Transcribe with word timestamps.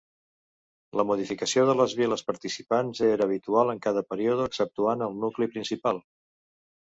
La 0.99 1.03
modificació 1.09 1.65
de 1.69 1.75
les 1.81 1.93
viles 1.99 2.23
participants 2.29 3.03
era 3.09 3.27
habitual 3.29 3.73
en 3.75 3.83
cada 3.83 4.03
període, 4.13 4.49
exceptuant 4.53 5.07
el 5.09 5.15
nucli 5.25 5.51
principal. 5.57 6.01